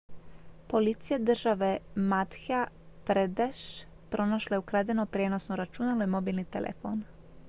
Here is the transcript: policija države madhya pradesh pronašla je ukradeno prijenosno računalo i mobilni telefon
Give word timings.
policija 0.69 1.17
države 1.25 1.69
madhya 2.13 2.61
pradesh 3.09 3.83
pronašla 4.15 4.55
je 4.55 4.59
ukradeno 4.63 5.05
prijenosno 5.05 5.55
računalo 5.55 6.03
i 6.03 6.07
mobilni 6.15 6.45
telefon 6.45 7.03